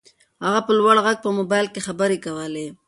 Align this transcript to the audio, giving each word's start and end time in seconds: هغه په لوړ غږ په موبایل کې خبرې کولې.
هغه 0.45 0.61
په 0.67 0.71
لوړ 0.79 0.95
غږ 1.05 1.17
په 1.23 1.29
موبایل 1.37 1.67
کې 1.73 1.85
خبرې 1.87 2.17
کولې. 2.25 2.67